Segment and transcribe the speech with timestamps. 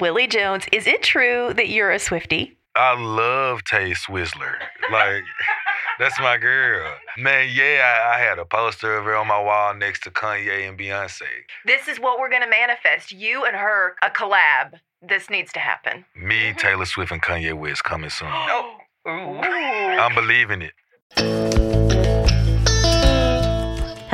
[0.00, 2.56] Willie Jones, is it true that you're a Swifty?
[2.74, 4.56] I love Tay Swizzler.
[4.90, 5.22] Like,
[5.98, 6.92] that's my girl.
[7.16, 10.68] Man, yeah, I, I had a poster of her on my wall next to Kanye
[10.68, 11.22] and Beyonce.
[11.64, 13.12] This is what we're going to manifest.
[13.12, 14.80] You and her, a collab.
[15.00, 16.04] This needs to happen.
[16.16, 18.28] Me, Taylor Swift, and Kanye West coming soon.
[19.06, 19.40] Oh.
[20.00, 21.53] I'm believing it.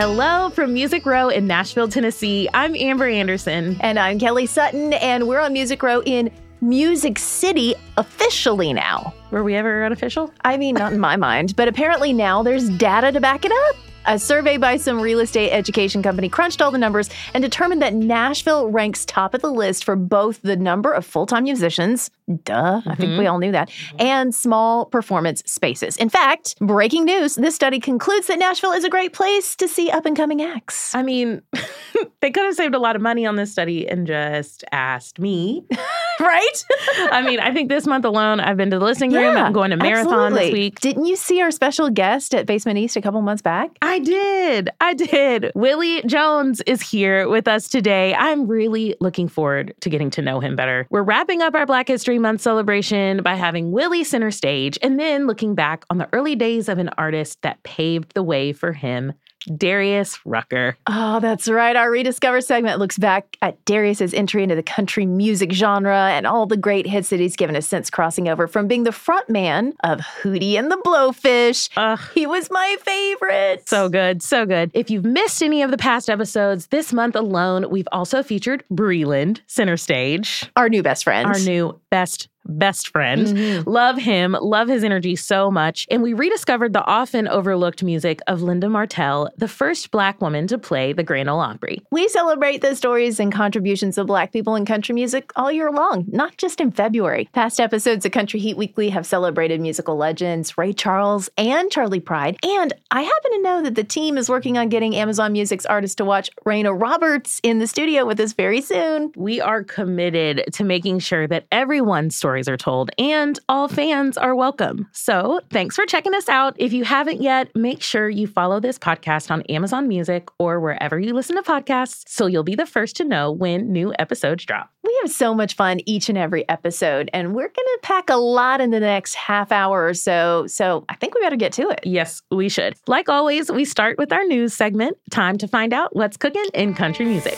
[0.01, 2.49] Hello from Music Row in Nashville, Tennessee.
[2.55, 3.77] I'm Amber Anderson.
[3.81, 6.31] And I'm Kelly Sutton, and we're on Music Row in
[6.63, 9.13] Music City officially now.
[9.31, 10.33] Were we ever unofficial?
[10.43, 13.77] I mean, not in my mind, but apparently now there's data to back it up.
[14.07, 17.93] A survey by some real estate education company crunched all the numbers and determined that
[17.93, 22.11] Nashville ranks top of the list for both the number of full time musicians,
[22.45, 23.19] duh, I think mm-hmm.
[23.19, 25.97] we all knew that, and small performance spaces.
[25.99, 29.91] In fact, breaking news this study concludes that Nashville is a great place to see
[29.91, 30.95] up and coming acts.
[30.95, 31.43] I mean,
[32.21, 35.65] they could have saved a lot of money on this study and just asked me,
[36.27, 36.65] right?
[37.11, 39.37] I mean, I think this month alone, I've been to the listening room.
[39.37, 40.81] I'm going to Marathon this week.
[40.81, 43.71] Didn't you see our special guest at Basement East a couple months back?
[43.81, 44.69] I did.
[44.81, 45.51] I did.
[45.55, 48.15] Willie Jones is here with us today.
[48.15, 50.87] I'm really looking forward to getting to know him better.
[50.91, 55.27] We're wrapping up our Black History Month celebration by having Willie center stage and then
[55.27, 59.13] looking back on the early days of an artist that paved the way for him,
[59.57, 60.77] Darius Rucker.
[60.87, 61.77] Oh, that's right.
[61.77, 66.47] Our Rediscover segment looks back at Darius's entry into the country music genre and all
[66.47, 70.01] the great hits that he's given us since crossing over from being the frontman of
[70.01, 71.71] Hootie and the Blowfish.
[71.77, 72.01] Ugh.
[72.15, 73.69] He was my favorite.
[73.69, 74.71] So good, so good.
[74.75, 79.41] If you've missed any of the past episodes, this month alone, we've also featured Breland
[79.47, 81.27] center stage, our new best friend.
[81.27, 83.27] our new best best friend.
[83.27, 83.65] Mhm.
[83.67, 85.87] Love him, love his energy so much.
[85.91, 90.59] And we rediscovered the often overlooked music of Linda Martell, the first Black woman to
[90.59, 91.81] play the Grand Ole Opry.
[91.91, 96.05] We celebrate the stories and contributions of Black people in country music all year long,
[96.09, 97.29] not just in February.
[97.33, 102.37] Past episodes of Country Heat Weekly have celebrated musical legends Ray Charles and Charley Pride.
[102.43, 105.99] And I happen to know that the team is working on getting Amazon Music's artist
[105.99, 109.13] to watch Reyna Roberts in the studio with us very soon.
[109.17, 114.37] We are committed to making sure that everyone's stories are told and all fans are
[114.37, 114.87] welcome.
[114.93, 116.55] So, thanks for checking us out.
[116.59, 120.97] If you haven't yet, make sure you follow this podcast on Amazon Music or wherever
[120.97, 124.71] you listen to podcasts so you'll be the first to know when new episodes drop.
[124.85, 128.17] We have so much fun each and every episode, and we're going to pack a
[128.17, 130.47] lot in the next half hour or so.
[130.47, 131.81] So I think we better get to it.
[131.83, 132.77] Yes, we should.
[132.87, 134.97] Like always, we start with our news segment.
[135.11, 137.37] Time to find out what's cooking in country music.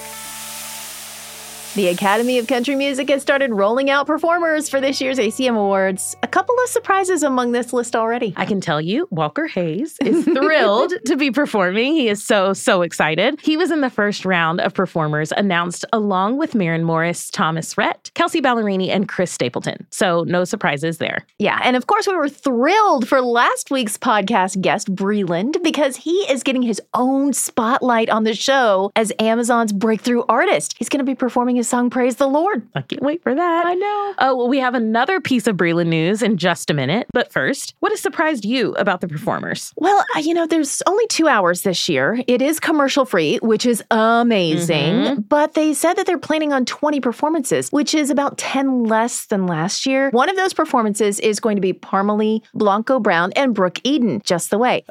[1.75, 6.15] The Academy of Country Music has started rolling out performers for this year's ACM Awards.
[6.22, 8.34] A couple of surprises among this list already.
[8.37, 11.94] I can tell you, Walker Hayes is thrilled to be performing.
[11.94, 13.41] He is so, so excited.
[13.41, 18.11] He was in the first round of performers announced along with Maren Morris, Thomas Rhett,
[18.12, 19.87] Kelsea Ballerini, and Chris Stapleton.
[19.88, 21.25] So, no surprises there.
[21.38, 26.17] Yeah, and of course, we were thrilled for last week's podcast guest, Breland, because he
[26.31, 30.75] is getting his own spotlight on the show as Amazon's breakthrough artist.
[30.76, 32.67] He's going to be performing his his song Praise the Lord.
[32.75, 33.67] I can't wait for that.
[33.67, 34.14] I know.
[34.19, 37.06] Oh, well, we have another piece of Breland news in just a minute.
[37.12, 39.73] But first, what has surprised you about the performers?
[39.76, 42.20] Well, uh, you know, there's only two hours this year.
[42.26, 44.93] It is commercial free, which is amazing.
[44.94, 45.29] Mhm.
[45.29, 49.47] But they said that they're planning on 20 performances, which is about 10 less than
[49.47, 50.11] last year.
[50.11, 54.50] One of those performances is going to be Parmalee, Blanco Brown, and Brooke Eden, just
[54.50, 54.82] the way.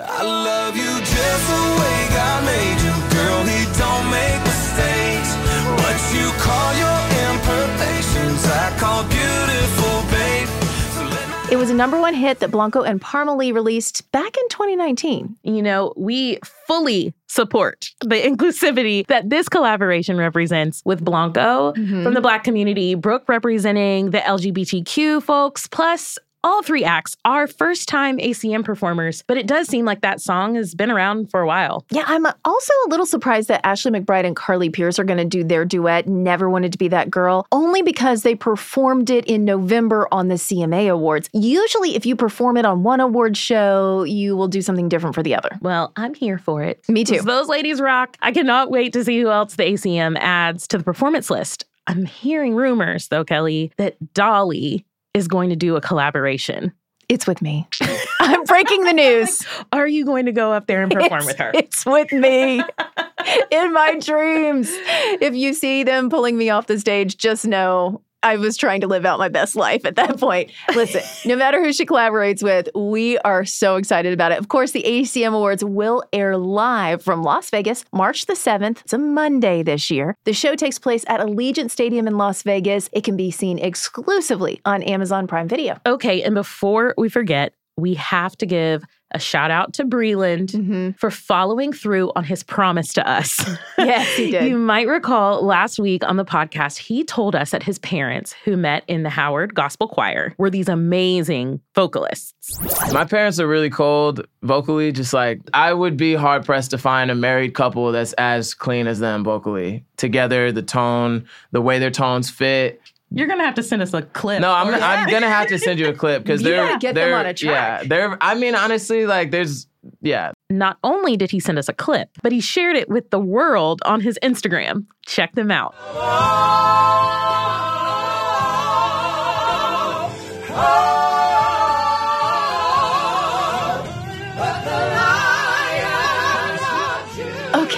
[11.51, 15.35] It was a number one hit that Blanco and Parmalee released back in 2019.
[15.43, 22.03] You know, we fully support the inclusivity that this collaboration represents with Blanco mm-hmm.
[22.05, 27.87] from the Black community, Brooke representing the LGBTQ folks, plus all three acts are first
[27.87, 31.47] time ACM performers, but it does seem like that song has been around for a
[31.47, 31.85] while.
[31.91, 35.25] Yeah, I'm also a little surprised that Ashley McBryde and Carly Pearce are going to
[35.25, 39.45] do their duet, Never Wanted to Be That Girl, only because they performed it in
[39.45, 41.29] November on the CMA Awards.
[41.33, 45.23] Usually, if you perform it on one award show, you will do something different for
[45.23, 45.57] the other.
[45.61, 46.87] Well, I'm here for it.
[46.89, 47.21] Me too.
[47.21, 48.17] Those ladies rock.
[48.21, 51.65] I cannot wait to see who else the ACM adds to the performance list.
[51.87, 56.71] I'm hearing rumors, though, Kelly, that Dolly is going to do a collaboration.
[57.09, 57.67] It's with me.
[58.19, 59.45] I'm breaking the news.
[59.73, 61.51] Are you going to go up there and perform It's- with her?
[61.53, 62.61] It's with me
[63.51, 64.69] in my dreams.
[64.71, 68.87] If you see them pulling me off the stage, just know I was trying to
[68.87, 70.51] live out my best life at that point.
[70.75, 74.37] Listen, no matter who she collaborates with, we are so excited about it.
[74.37, 78.81] Of course, the ACM Awards will air live from Las Vegas March the 7th.
[78.81, 80.15] It's a Monday this year.
[80.25, 82.89] The show takes place at Allegiant Stadium in Las Vegas.
[82.93, 85.79] It can be seen exclusively on Amazon Prime Video.
[85.85, 90.91] Okay, and before we forget, we have to give a shout out to Breland Mm-hmm.
[90.91, 93.39] for following through on his promise to us.
[93.77, 94.47] Yes, he did.
[94.47, 98.55] You might recall last week on the podcast, he told us that his parents, who
[98.55, 102.59] met in the Howard Gospel Choir, were these amazing vocalists.
[102.93, 107.09] My parents are really cold vocally, just like I would be hard pressed to find
[107.09, 109.83] a married couple that's as clean as them vocally.
[109.97, 112.81] Together, the tone, the way their tones fit.
[113.13, 114.39] You're gonna have to send us a clip.
[114.41, 117.09] No, I'm I'm gonna have to send you a clip because they're gotta get them
[117.09, 117.83] they're on a track.
[117.83, 119.67] yeah they're I mean honestly like there's
[120.01, 123.19] yeah Not only did he send us a clip, but he shared it with the
[123.19, 124.85] world on his Instagram.
[125.05, 125.75] Check them out.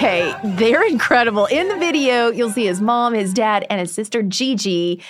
[0.04, 1.46] Okay, they're incredible.
[1.46, 5.02] In the video, you'll see his mom, his dad, and his sister Gigi.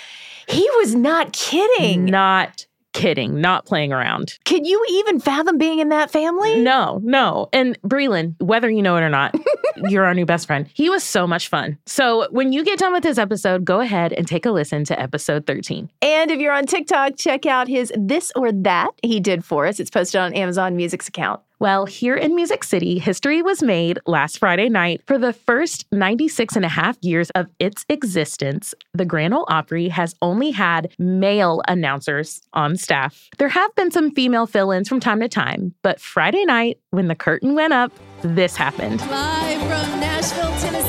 [0.47, 2.05] He was not kidding.
[2.05, 4.39] Not kidding, not playing around.
[4.45, 6.61] Can you even fathom being in that family?
[6.61, 7.49] No, no.
[7.51, 9.35] And Breland, whether you know it or not,
[9.89, 10.65] you're our new best friend.
[10.73, 11.77] He was so much fun.
[11.85, 14.97] So when you get done with this episode, go ahead and take a listen to
[14.97, 15.91] episode 13.
[16.01, 19.81] And if you're on TikTok, check out his This or That he did for us.
[19.81, 21.41] It's posted on Amazon Music's account.
[21.59, 25.01] Well, here in Music City, history was made last Friday night.
[25.07, 29.87] For the first 96 and a half years of its existence, the Grand Ole Opry
[29.87, 33.29] has only had male announcers on staff.
[33.37, 37.07] There have been some female fill ins from time to time, but Friday night, when
[37.07, 37.91] the curtain went up,
[38.21, 38.99] this happened.
[39.09, 40.84] Live from Nashville, Tennessee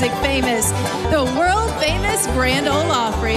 [0.00, 0.70] music famous.
[1.10, 3.36] The world famous Grand Ole Opry.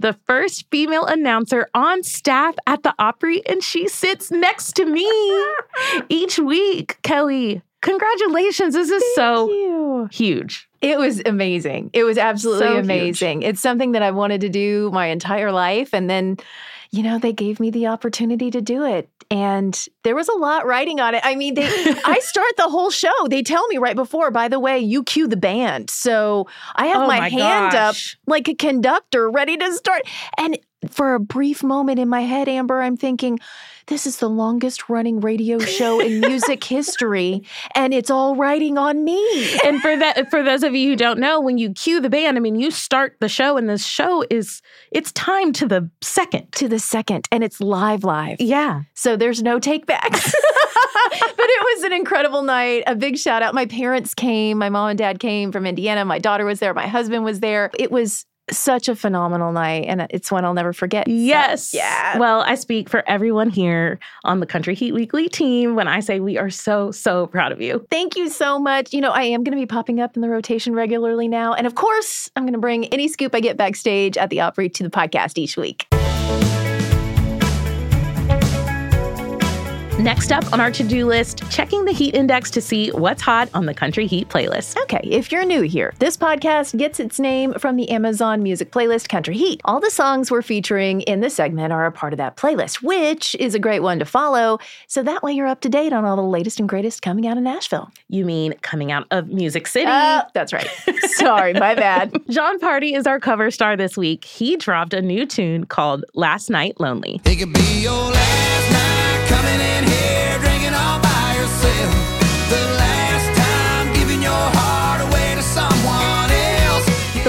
[0.00, 5.08] the first female announcer on staff at the Opry, and she sits next to me
[6.10, 6.98] each week.
[7.02, 8.74] Kelly, congratulations.
[8.74, 10.08] This is so you.
[10.12, 10.68] huge.
[10.82, 11.88] It was amazing.
[11.94, 12.84] It was absolutely So huge.
[12.84, 13.42] amazing.
[13.42, 15.94] It's something that I wanted to do my entire life.
[15.94, 16.36] And then,
[16.94, 19.10] you know, they gave me the opportunity to do it.
[19.28, 21.22] And there was a lot writing on it.
[21.24, 21.66] I mean, they
[22.04, 23.10] I start the whole show.
[23.28, 25.90] They tell me right before, by the way, you cue the band.
[25.90, 26.46] So
[26.76, 27.96] I have Oh my, my hand up
[28.28, 30.02] like a conductor ready to start.
[30.38, 30.56] And
[30.90, 33.38] for a brief moment in my head, Amber, I'm thinking,
[33.86, 39.04] this is the longest running radio show in music history, and it's all writing on
[39.04, 39.58] me.
[39.64, 42.36] And for that, for those of you who don't know, when you cue the band,
[42.36, 46.50] I mean, you start the show, and this show is it's time to the second.
[46.52, 48.40] to the second, and it's live, live.
[48.40, 48.82] Yeah.
[48.94, 50.32] So there's no take backs.
[51.10, 52.84] but it was an incredible night.
[52.86, 53.54] A big shout out.
[53.54, 56.04] My parents came, my mom and dad came from Indiana.
[56.04, 57.70] My daughter was there, my husband was there.
[57.78, 61.06] It was such a phenomenal night, and it's one I'll never forget.
[61.06, 61.72] So, Yes.
[61.72, 62.18] yeah.
[62.18, 66.20] Well, I speak for everyone here on the Country Heat Weekly team when I say
[66.20, 67.86] we are so, so proud of you.
[67.90, 68.92] Thank you so much.
[68.92, 71.54] You know, I am going to be popping up in the rotation regularly now.
[71.54, 74.68] And of course, I'm going to bring any scoop I get backstage at the Opry
[74.68, 75.86] to the podcast each week.
[79.98, 83.48] Next up on our to do list, checking the heat index to see what's hot
[83.54, 84.76] on the country heat playlist.
[84.82, 89.08] Okay, if you're new here, this podcast gets its name from the Amazon music playlist
[89.08, 89.60] Country Heat.
[89.64, 93.36] All the songs we're featuring in this segment are a part of that playlist, which
[93.36, 94.58] is a great one to follow.
[94.88, 97.36] So that way you're up to date on all the latest and greatest coming out
[97.36, 97.88] of Nashville.
[98.08, 99.86] You mean coming out of Music City?
[99.88, 100.68] Oh, that's right.
[101.02, 102.20] Sorry, my bad.
[102.28, 104.24] Jon Pardi is our cover star this week.
[104.24, 107.20] He dropped a new tune called Last Night Lonely.
[107.24, 109.03] It could be your last night
[109.34, 112.03] coming in here drinking all by yourself.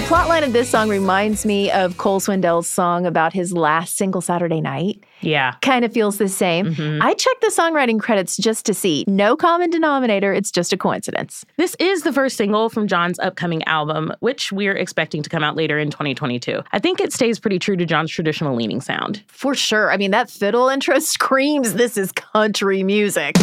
[0.05, 4.62] Plotline of this song reminds me of Cole Swindell's song about his last single Saturday
[4.62, 5.03] night.
[5.21, 5.55] Yeah.
[5.63, 6.67] Kind of feels the same.
[6.67, 7.01] Mm-hmm.
[7.01, 9.03] I checked the songwriting credits just to see.
[9.07, 11.43] No common denominator, it's just a coincidence.
[11.57, 15.55] This is the first single from Jon's upcoming album, which we're expecting to come out
[15.55, 16.62] later in 2022.
[16.71, 19.24] I think it stays pretty true to Jon's traditional leaning sound.
[19.25, 19.91] For sure.
[19.91, 23.35] I mean, that fiddle intro screams this is country music.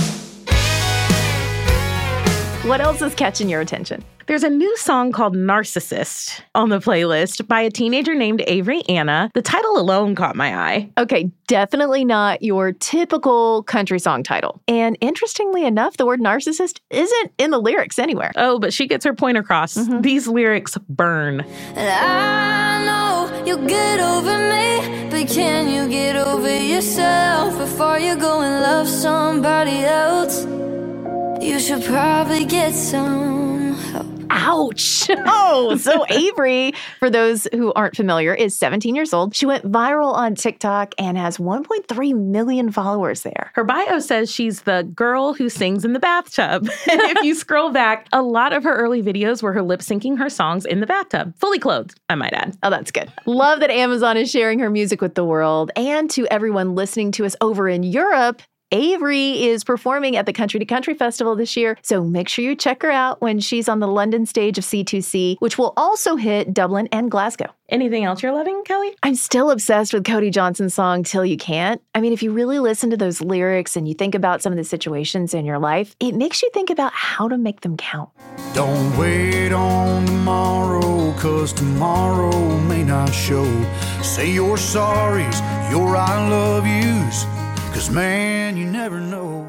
[2.65, 4.05] What else is catching your attention?
[4.29, 9.33] There's a new song called Narcissist on the playlist by a teenager named Avery Anna.
[9.35, 10.89] The title alone caught my eye.
[10.97, 14.63] Okay, definitely not your typical country song title.
[14.69, 18.31] And interestingly enough, the word narcissist isn't in the lyrics anywhere.
[18.37, 19.77] Oh, but she gets her point across.
[19.77, 20.03] Mm-hmm.
[20.03, 21.45] These lyrics burn.
[21.75, 28.41] I know you'll get over me, but can you get over yourself before you go
[28.41, 30.47] and love somebody else?
[31.43, 34.07] You should probably get some help.
[34.31, 35.11] Ouch.
[35.25, 39.35] Oh, so Avery, for those who aren't familiar, is 17 years old.
[39.35, 43.51] She went viral on TikTok and has 1.3 million followers there.
[43.55, 46.69] Her bio says she's the girl who sings in the bathtub.
[46.91, 50.19] and if you scroll back, a lot of her early videos were her lip syncing
[50.19, 52.57] her songs in the bathtub, fully clothed, I might add.
[52.63, 53.13] Oh, that's good.
[53.27, 55.71] Love that Amazon is sharing her music with the world.
[55.77, 58.43] And to everyone listening to us over in Europe,
[58.75, 62.57] Avery is performing at the Country to Country Festival this year, so make sure you
[62.57, 66.55] check her out when she's on the London stage of C2C, which will also hit
[66.55, 67.53] Dublin and Glasgow.
[67.69, 68.97] Anything else you're loving, Kelly?
[69.03, 71.83] I'm still obsessed with Cody Johnson's song Till You Can't.
[71.95, 74.57] I mean, if you really listen to those lyrics and you think about some of
[74.57, 78.09] the situations in your life, it makes you think about how to make them count.
[78.55, 83.45] Don't wait on tomorrow, cause tomorrow may not show.
[84.03, 87.25] Say your sorries, your I love yous,
[87.83, 89.49] cause man, you never know.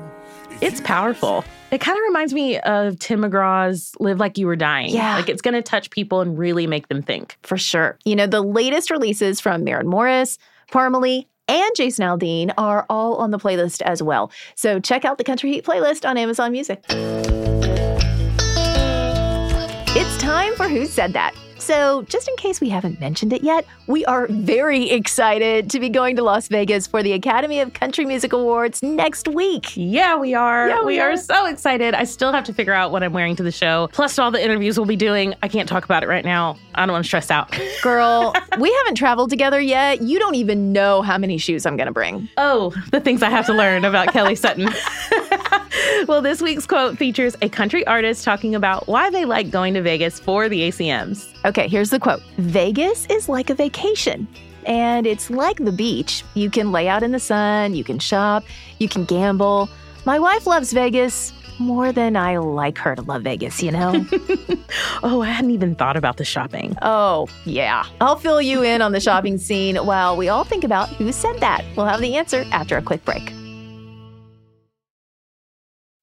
[0.59, 1.45] It's powerful.
[1.71, 4.89] It kind of reminds me of Tim McGraw's Live Like You Were Dying.
[4.89, 5.15] Yeah.
[5.17, 7.37] Like it's going to touch people and really make them think.
[7.43, 7.99] For sure.
[8.05, 10.39] You know, the latest releases from Maren Morris,
[10.71, 14.31] Parmalee, and Jason Aldean are all on the playlist as well.
[14.55, 16.83] So check out the Country Heat playlist on Amazon Music.
[19.95, 21.35] It's time for Who Said That?
[21.63, 25.87] So, just in case we haven't mentioned it yet, we are very excited to be
[25.87, 29.71] going to Las Vegas for the Academy of Country Music Awards next week.
[29.75, 30.67] Yeah, we are.
[30.67, 31.11] Yeah, we, we are.
[31.11, 31.17] are.
[31.17, 31.93] so excited.
[31.93, 33.87] I still have to figure out what I'm wearing to the show.
[33.93, 35.35] Plus, all the interviews we'll be doing.
[35.41, 36.57] I can't talk about it right now.
[36.75, 37.57] I don't want to stress out.
[37.81, 40.01] Girl, we haven't traveled together yet.
[40.01, 42.27] You don't even know how many shoes I'm going to bring.
[42.35, 44.67] Oh, the things I have to learn about Kelly Sutton.
[46.09, 49.81] well, this week's quote features a country artist talking about why they like going to
[49.81, 51.32] Vegas for the ACMs.
[51.45, 54.27] Okay, here's the quote Vegas is like a vacation.
[54.65, 56.23] And it's like the beach.
[56.35, 58.45] You can lay out in the sun, you can shop,
[58.79, 59.69] you can gamble.
[60.05, 64.05] My wife loves Vegas more than I like her to love Vegas, you know?
[65.03, 66.75] Oh, I hadn't even thought about the shopping.
[66.81, 67.83] oh, yeah.
[68.01, 71.39] I'll fill you in on the shopping scene while we all think about who said
[71.41, 71.63] that.
[71.75, 73.31] We'll have the answer after a quick break.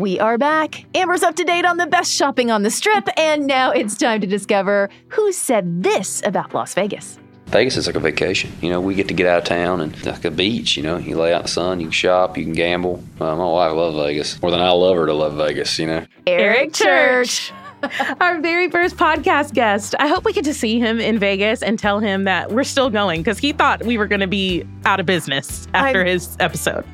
[0.00, 0.86] We are back.
[0.94, 4.22] Amber's up to date on the best shopping on the strip, and now it's time
[4.22, 7.18] to discover who said this about Las Vegas.
[7.48, 8.50] Vegas is like a vacation.
[8.62, 10.74] You know, we get to get out of town and like a beach.
[10.74, 13.04] You know, you lay out in the sun, you can shop, you can gamble.
[13.20, 15.78] Uh, my wife loves Vegas more than I love her to love Vegas.
[15.78, 16.06] You know.
[16.26, 17.52] Eric Church.
[18.20, 19.94] Our very first podcast guest.
[19.98, 22.90] I hope we get to see him in Vegas and tell him that we're still
[22.90, 26.36] going because he thought we were going to be out of business after I'm- his
[26.40, 26.84] episode.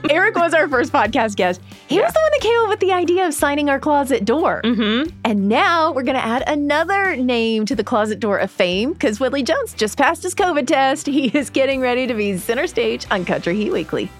[0.10, 1.60] Eric was our first podcast guest.
[1.88, 4.60] He was the one that came up with the idea of signing our closet door.
[4.64, 5.10] Mm-hmm.
[5.24, 9.20] And now we're going to add another name to the closet door of fame because
[9.20, 11.06] Willie Jones just passed his COVID test.
[11.06, 14.10] He is getting ready to be center stage on Country Heat Weekly.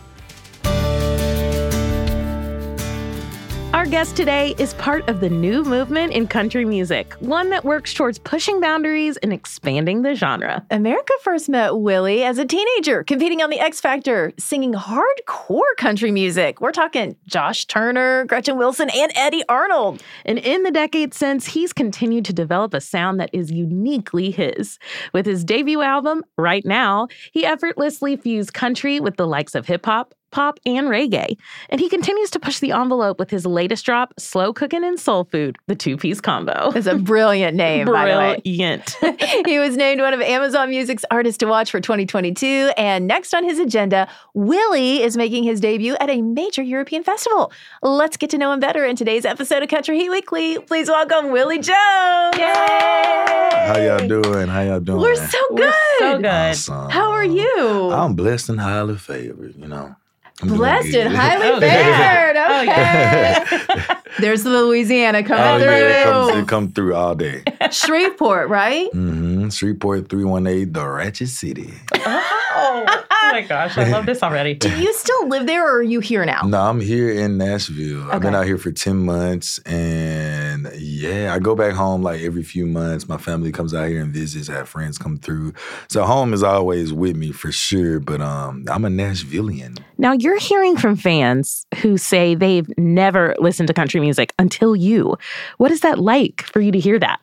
[3.87, 7.95] Our guest today is part of the new movement in country music, one that works
[7.95, 10.67] towards pushing boundaries and expanding the genre.
[10.73, 16.11] America first met Willie as a teenager, competing on the X Factor, singing hardcore country
[16.11, 16.61] music.
[16.61, 20.03] We're talking Josh Turner, Gretchen Wilson, and Eddy Arnold.
[20.25, 24.81] And in the decades since, he's continued to develop a sound that is uniquely his.
[25.13, 29.87] With his debut album, Right Now, he effortlessly fused country with the likes of hip
[29.87, 31.37] hop, pop, and reggae.
[31.71, 35.25] And he continues to push the envelope with his latest drop, Slow Cooking and Soul
[35.25, 36.73] Food, the two piece combo.
[36.75, 38.41] It's a brilliant name, by the way.
[38.45, 38.97] Brilliant.
[39.47, 42.73] he was named one of Amazon Music's artists to watch for 2022.
[42.77, 47.53] And next on his agenda, Willie is making his debut at a major European festival.
[47.83, 50.59] Let's get to know him better in today's episode of Country Heat Weekly.
[50.59, 51.77] Please welcome Willie Jones.
[53.67, 54.49] How y'all doing?
[54.49, 55.01] How y'all doing?
[55.01, 55.75] We're so good.
[55.99, 56.27] so good.
[56.27, 56.91] Awesome.
[56.91, 57.91] How are you?
[57.91, 59.97] I'm blessed and highly favored, you know.
[60.43, 62.37] I'm Blessed and highly Oh, favored.
[63.87, 63.95] Okay.
[64.21, 65.73] There's the Louisiana coming Oh, through.
[65.75, 67.43] yeah, it comes, it come through all day.
[67.71, 68.91] Shreveport, right?
[68.93, 71.73] hmm Shreveport 318, the Ratchet City.
[71.95, 74.55] oh, oh my gosh, I love this already.
[74.55, 76.43] Do you still live there or are you here now?
[76.43, 78.11] No, I'm here in Nashville.
[78.11, 79.59] I've been out here for 10 months.
[79.61, 80.36] And
[81.07, 83.09] yeah, I go back home like every few months.
[83.09, 85.55] My family comes out here and visits, I have friends come through.
[85.89, 88.01] So home is always with me for sure.
[88.01, 89.79] But um, I'm a Nashvilleian.
[89.99, 95.17] Now, you're hearing from fans who say they've never listened to country music until you.
[95.59, 97.21] What is that like for you to hear that?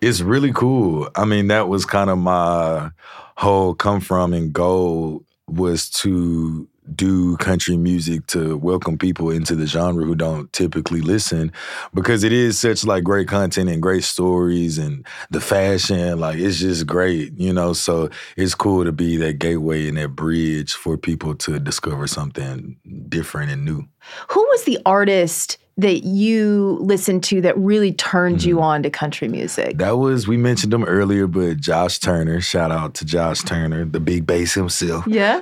[0.00, 1.08] It's really cool.
[1.14, 2.90] I mean, that was kind of my
[3.36, 9.66] whole come from and goal was to do country music to welcome people into the
[9.66, 11.52] genre who don't typically listen
[11.94, 16.58] because it is such like great content and great stories and the fashion like it's
[16.58, 17.72] just great you know?
[17.72, 22.76] So it's cool to be that gateway and that bridge for people to discover something
[23.08, 23.84] different and new
[24.28, 29.28] Who was the artist that you listened to that really turned you on to country
[29.28, 29.78] music?
[29.78, 32.40] That was we mentioned him earlier, but Josh Turner.
[32.40, 35.06] Shout out to Josh Turner, the big bass himself.
[35.06, 35.40] Yeah.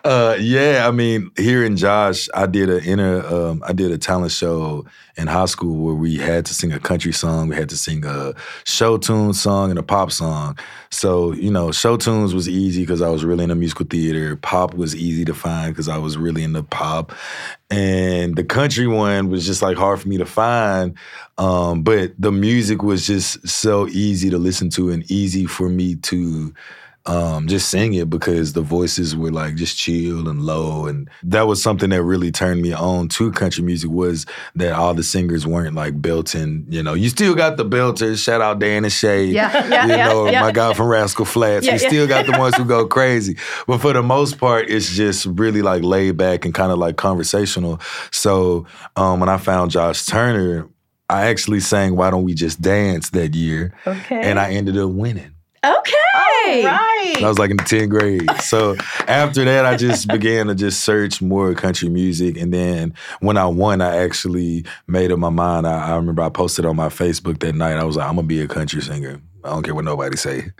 [0.04, 4.32] uh, yeah, I mean, hearing Josh, I did a inner, um, I did a talent
[4.32, 4.84] show
[5.16, 8.04] in high school where we had to sing a country song, we had to sing
[8.04, 10.58] a show tune song and a pop song.
[10.90, 14.36] So you know, show tunes was easy because I was really into musical theater.
[14.36, 17.12] Pop was easy to find because I was really into pop,
[17.70, 20.96] and the country one was just like hard for me to find.
[21.38, 25.96] Um, but the music was just so easy to listen to and easy for me
[25.96, 26.54] to
[27.06, 31.42] um, just sing it because the voices were like just chill and low, and that
[31.48, 35.46] was something that really turned me on to country music was that all the singers
[35.46, 36.64] weren't like belting.
[36.68, 38.22] You know, you still got the belters.
[38.22, 39.24] Shout out Dan and Shay.
[39.26, 40.40] Yeah, yeah, you yeah, know, yeah.
[40.42, 41.66] my guy from Rascal Flatts.
[41.66, 43.36] Yeah, we still got the ones who go crazy,
[43.66, 46.96] but for the most part, it's just really like laid back and kind of like
[46.96, 47.80] conversational.
[48.12, 50.68] So um, when I found Josh Turner.
[51.10, 54.22] I actually sang "Why Don't We Just Dance" that year, Okay.
[54.22, 55.31] and I ended up winning.
[55.64, 56.64] Okay.
[56.64, 57.22] right.
[57.22, 58.28] I was like in the 10th grade.
[58.40, 58.74] So
[59.06, 62.36] after that, I just began to just search more country music.
[62.36, 65.66] And then when I won, I actually made up my mind.
[65.66, 67.76] I, I remember I posted on my Facebook that night.
[67.76, 69.20] I was like, I'm gonna be a country singer.
[69.44, 70.50] I don't care what nobody say.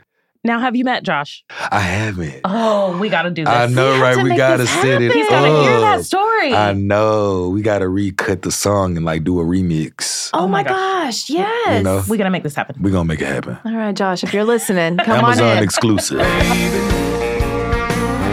[0.45, 1.41] Now, have you met Josh?
[1.71, 2.41] I haven't.
[2.43, 3.53] Oh, we got to do this.
[3.53, 4.21] I know, right?
[4.21, 6.53] We gotta set it He's gotta hear that story.
[6.53, 7.47] I know.
[7.47, 10.31] We gotta recut the song and like do a remix.
[10.33, 11.77] Oh, oh my gosh, yes.
[11.77, 12.03] You know?
[12.09, 12.75] We gotta make this happen.
[12.81, 13.57] We're gonna make it happen.
[13.63, 15.63] All right, Josh, if you're listening, come Amazon on in.
[15.63, 16.19] exclusive.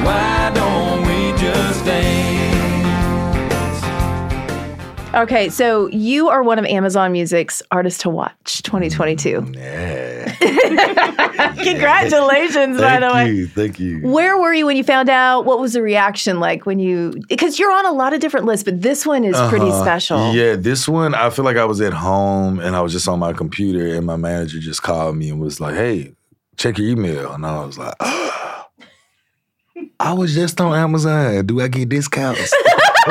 [0.04, 2.40] Why don't we just dance?
[5.14, 9.42] Okay, so you are one of Amazon Music's artists to watch 2022.
[9.42, 11.16] Mm, yeah.
[11.62, 13.30] Congratulations, by the way.
[13.30, 13.46] you.
[13.46, 14.00] Thank you.
[14.00, 15.44] Where were you when you found out?
[15.44, 17.20] What was the reaction like when you?
[17.28, 19.82] Because you're on a lot of different lists, but this one is pretty Uh-huh.
[19.82, 20.32] special.
[20.34, 23.18] Yeah, this one, I feel like I was at home and I was just on
[23.18, 26.14] my computer and my manager just called me and was like, hey,
[26.56, 27.32] check your email.
[27.32, 27.94] And I was like,
[30.00, 31.44] I was just on Amazon.
[31.46, 32.52] Do I get discounts?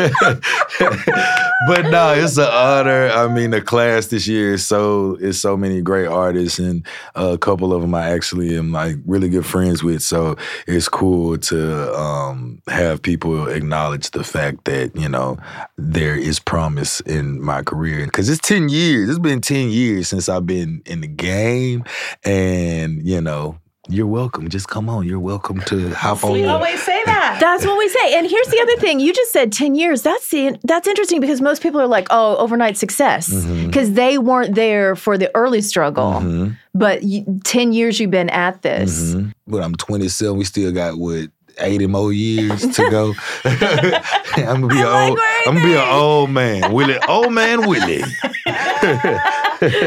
[1.68, 3.10] but no, it's an honor.
[3.10, 7.38] I mean, the class this year is so is so many great artists, and a
[7.38, 10.02] couple of them I actually am like really good friends with.
[10.02, 15.38] So it's cool to um, have people acknowledge the fact that you know
[15.78, 19.10] there is promise in my career because it's ten years.
[19.10, 21.84] It's been ten years since I've been in the game,
[22.24, 23.58] and you know.
[23.92, 24.48] You're welcome.
[24.48, 25.06] Just come on.
[25.06, 26.32] You're welcome to hop on.
[26.32, 27.40] We always say that.
[27.42, 28.18] That's what we say.
[28.18, 29.02] And here's the other thing.
[29.02, 30.02] You just said 10 years.
[30.02, 33.30] That's the that's interesting because most people are like, "Oh, overnight success."
[33.66, 36.14] Because they weren't there for the early struggle.
[36.22, 36.58] Mhm.
[36.74, 39.14] But you, 10 years you've been at this.
[39.14, 39.34] Mhm.
[39.46, 40.38] But I'm 27.
[40.38, 43.14] We still got what 80 more years to go.
[43.44, 45.20] I'm gonna be an old.
[45.48, 46.72] I'm gonna be an old man.
[46.72, 48.04] Willie, old man Willie.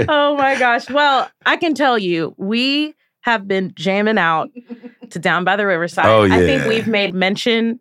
[0.08, 0.90] oh my gosh.
[0.90, 4.50] Well, I can tell you, we have been jamming out
[5.10, 6.06] to Down by the Riverside.
[6.06, 7.80] Oh, I think we've made mention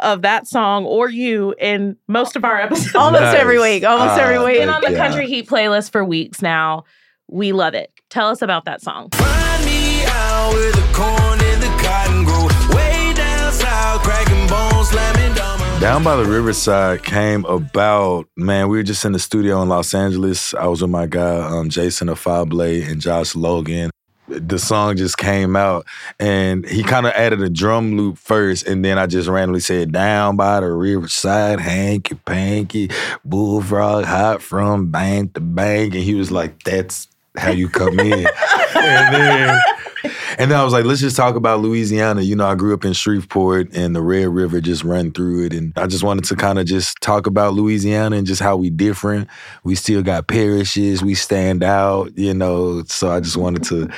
[0.00, 2.94] of that song or you in most of our episodes.
[2.94, 3.82] Almost every week.
[3.84, 4.58] Almost Ah, every week.
[4.60, 4.98] Been on the Yeah.
[4.98, 6.84] Country Heat playlist for weeks now.
[7.28, 7.90] We love it.
[8.08, 9.10] Tell us about that song.
[9.10, 12.46] Find me out where the corn and the cotton grow.
[12.76, 15.34] Way down south, cracking bones, slamming
[15.80, 19.92] Down by the Riverside came about, man, we were just in the studio in Los
[19.94, 20.54] Angeles.
[20.54, 23.90] I was with my guy, um, Jason Afable and Josh Logan.
[24.28, 25.86] The song just came out
[26.20, 26.88] and he mm-hmm.
[26.88, 28.66] kind of added a drum loop first.
[28.66, 32.90] And then I just randomly said, Down by the Riverside, hanky panky,
[33.24, 35.94] bullfrog hot from bank to bank.
[35.94, 38.28] And he was like, That's how you come in.
[38.74, 39.60] and then
[40.38, 42.22] and then I was like, let's just talk about Louisiana.
[42.22, 45.52] You know, I grew up in Shreveport and the Red River just run through it.
[45.52, 48.70] And I just wanted to kind of just talk about Louisiana and just how we
[48.70, 49.28] different.
[49.64, 52.82] We still got parishes, we stand out, you know.
[52.84, 53.88] So I just wanted to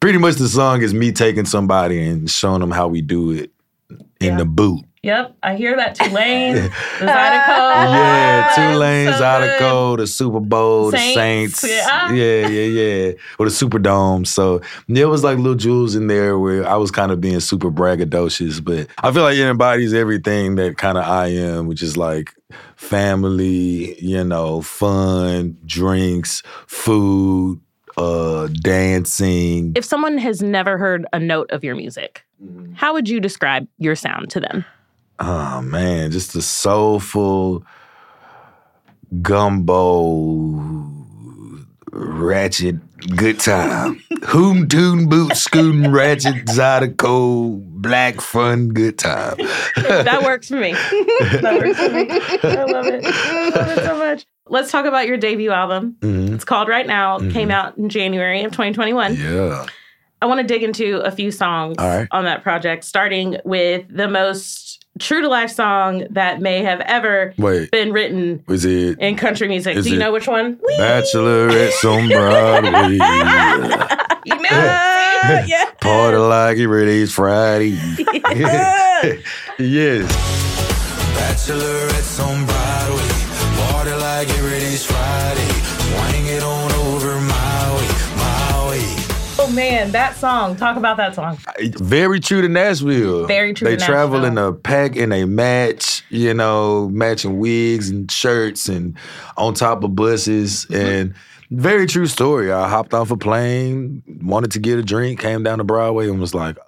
[0.00, 3.50] pretty much the song is me taking somebody and showing them how we do it
[4.20, 4.84] in the boot.
[5.02, 5.94] Yep, I hear that.
[5.94, 6.60] Tulane, the
[6.98, 7.06] Zydeco.
[7.06, 11.86] Yeah, Tulane, so Zydeco, the Super Bowl, Saints, the Saints.
[11.88, 12.12] yeah.
[12.12, 12.64] Yeah, yeah,
[13.06, 13.12] yeah.
[13.38, 14.26] Or the Superdome.
[14.26, 17.70] So there was like little jewels in there where I was kind of being super
[17.70, 21.96] braggadocious, but I feel like it embodies everything that kind of I am, which is
[21.96, 22.34] like
[22.76, 27.60] family, you know, fun, drinks, food,
[27.96, 29.72] uh, dancing.
[29.76, 32.74] If someone has never heard a note of your music, Mm-hmm.
[32.74, 34.64] how would you describe your sound to them?
[35.20, 37.64] Oh man, just a soulful
[39.22, 40.90] gumbo
[41.90, 42.76] ratchet
[43.16, 44.00] good time.
[44.24, 49.36] Hoom toon boot scootin' ratchet zydeco black fun good time.
[49.76, 50.72] that works for me.
[51.42, 52.08] that works for me.
[52.10, 53.04] I love it.
[53.04, 54.26] I love it so much.
[54.48, 55.96] Let's talk about your debut album.
[56.00, 56.34] Mhm.
[56.34, 57.18] It's called Right Now.
[57.18, 57.32] Mhm.
[57.32, 59.16] Came out in January of 2021.
[59.16, 59.66] Yeah.
[60.20, 62.08] I want to dig into a few songs right.
[62.10, 64.67] on that project, starting with the most
[64.98, 67.70] true to life song that may have ever Wait.
[67.70, 69.76] been written Was it in country music.
[69.76, 70.56] Is Do you it know which one?
[70.78, 72.92] Bachelorette's on Broadway?
[72.92, 72.98] You
[74.36, 74.48] know?
[75.46, 75.70] yeah.
[75.80, 77.70] Party like every day's Friday.
[79.58, 80.06] yes.
[81.16, 83.08] Bachelorette's on Broadway.
[83.72, 85.27] Party like every day's Friday.
[89.48, 90.56] Oh man, that song.
[90.56, 91.38] Talk about that song.
[91.78, 93.26] Very true to Nashville.
[93.26, 94.46] Very true They travel Nashville.
[94.46, 98.94] in a pack and they match, you know, matching wigs and shirts and
[99.38, 100.66] on top of buses.
[100.66, 100.74] Mm-hmm.
[100.74, 101.14] And
[101.50, 102.52] very true story.
[102.52, 106.20] I hopped off a plane, wanted to get a drink, came down to Broadway and
[106.20, 106.58] was like,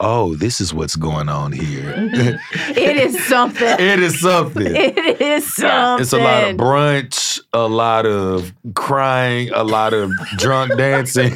[0.00, 1.92] oh, this is what's going on here.
[1.96, 3.66] It is something.
[3.78, 4.74] it is something.
[4.76, 6.02] It is something.
[6.02, 11.34] It's a lot of brunch, a lot of crying, a lot of drunk dancing,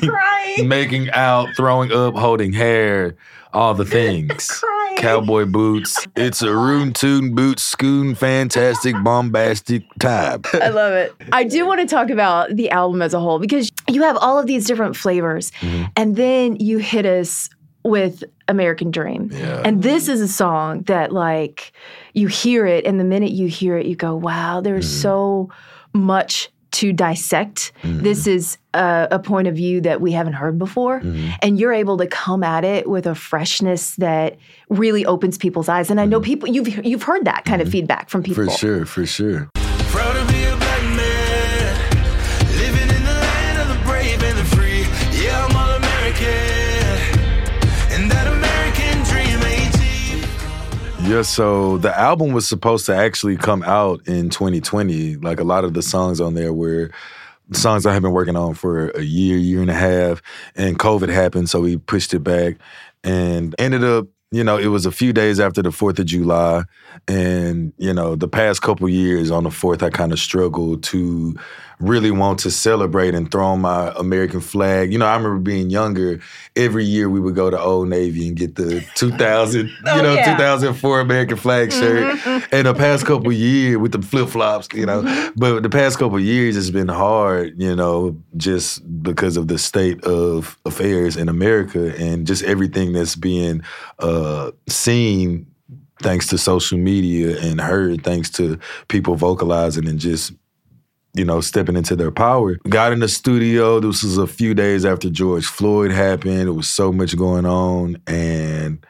[0.65, 3.17] making out, throwing up, holding hair,
[3.53, 4.63] all the things.
[4.97, 6.07] Cowboy boots.
[6.15, 10.43] It's a roon toon boot scoon fantastic bombastic time.
[10.53, 11.15] I love it.
[11.33, 14.39] I do want to talk about the album as a whole because you have all
[14.39, 15.85] of these different flavors, Mm-hmm.
[15.97, 17.49] and then you hit us
[17.83, 19.31] with American Dream.
[19.33, 19.63] Yeah.
[19.65, 21.73] And this is a song that, like,
[22.13, 25.03] you hear it, and the minute you hear it, you go, wow, there's Mm-hmm.
[25.03, 25.51] so
[25.95, 27.73] much to dissect.
[27.83, 31.01] This is a, a point of view that we haven't heard before.
[31.01, 31.31] Mm-hmm.
[31.43, 34.37] And you're able to come at it with a freshness that
[34.69, 35.91] really opens people's eyes.
[35.91, 38.45] And I know people, you've, you've heard that kind of feedback from people.
[38.45, 38.53] Mm-hmm.
[38.53, 39.51] For sure, for sure.
[51.11, 55.17] Yeah, so the album was supposed to actually come out in 2020.
[55.17, 56.93] Like a lot of the songs on there were
[57.51, 60.23] songs I had been working on for a year, year and a half,
[60.55, 62.59] and COVID happened, so we pushed it back
[63.03, 66.63] and ended up you know, it was a few days after the 4th of July.
[67.09, 71.35] And, you know, the past couple years on the 4th, I kind of struggled to
[71.81, 74.93] really want to celebrate and throw my American flag.
[74.93, 76.21] You know, I remember being younger,
[76.55, 80.15] every year we would go to Old Navy and get the 2000, Oh, you know,
[80.15, 80.37] yeah.
[80.37, 82.19] 2004 American flag shirt.
[82.19, 82.49] Mhm.
[82.53, 85.03] And the past couple years with the flip flops, you know,
[85.37, 90.05] but the past couple years it's been hard, you know, just because of the state
[90.05, 93.63] of affairs in America and just everything that's being
[94.01, 95.47] uh, seen
[96.03, 100.33] thanks to social media and heard thanks to people vocalizing and just
[101.15, 102.55] you know, stepping into their power.
[102.69, 103.81] Got in the studio.
[103.81, 106.49] This was a few days after George Floyd happened.
[106.49, 108.01] It was so much going on.
[108.07, 108.85] And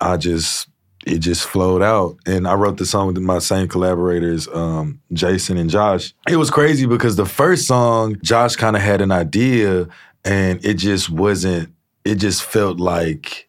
[0.00, 0.68] I just,
[1.06, 2.18] it just flowed out.
[2.26, 6.14] And I wrote the song with my same collaborators, um, Jason and Josh.
[6.28, 9.88] It was crazy because the first song, Josh kind of had an idea
[10.24, 13.48] and it just wasn't, it just felt like,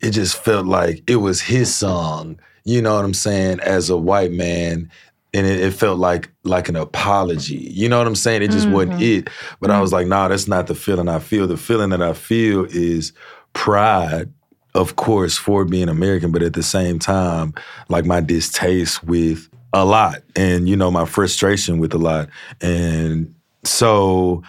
[0.00, 2.40] it just felt like it was his song.
[2.64, 3.60] You know what I'm saying?
[3.60, 4.90] As a white man,
[5.32, 7.56] and it, it felt like like an apology.
[7.72, 8.42] You know what I'm saying?
[8.42, 9.18] It just wasn't Mhm.
[9.18, 9.30] it.
[9.60, 11.46] But I was like, nah, that's not the feeling I feel.
[11.46, 13.12] The feeling that I feel is
[13.52, 14.28] pride,
[14.74, 17.54] of course, for being American, but at the same time,
[17.88, 22.28] like my distaste with a lot, and you know my frustration with a lot,
[22.60, 23.32] and
[23.64, 24.42] so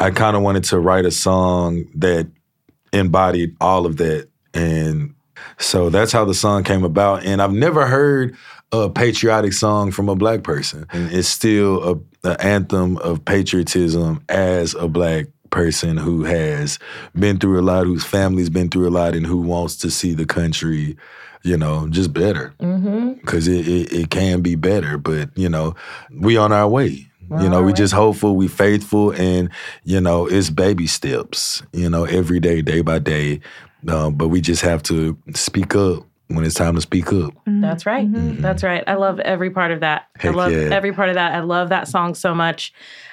[0.00, 2.26] I kind of wanted to write a song that
[2.92, 4.28] embodied all of that.
[4.54, 5.14] And
[5.58, 7.24] so that's how the song came about.
[7.24, 8.36] And I've never heard
[8.72, 10.86] a patriotic song from a black person.
[10.92, 16.78] And it's still a, an anthem of patriotism as a black person who has
[17.14, 20.14] been through a lot, whose family's been through a lot, and who wants to see
[20.14, 20.96] the country,
[21.42, 22.54] you know, just better.
[22.60, 23.14] Mm-hmm.
[23.14, 25.74] Because it, it, it can be better, but you know,
[26.10, 27.06] we on our way.
[27.28, 29.50] We're you know, we our just hopeful, we faithful, and
[29.82, 31.62] you know, it's baby steps.
[31.72, 33.40] You know, every day, day by day.
[33.88, 37.32] Um, but we just have to speak up when it's time to speak up.
[37.46, 38.06] That's right.
[38.10, 38.82] That's right.
[38.86, 40.08] I love every part of that.
[40.16, 40.68] Heck I love yeah.
[40.72, 41.32] every part of that.
[41.34, 42.72] I love that song so much.